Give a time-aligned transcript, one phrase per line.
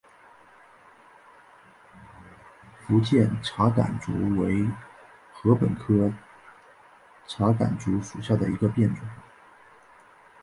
[2.79, 4.67] 福建茶竿竹为
[5.43, 6.11] 禾本科
[7.27, 9.05] 茶秆竹属下的一个变种。